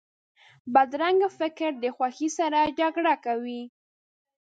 [0.73, 3.63] بدرنګه فکر د خوښۍ سره جګړه کوي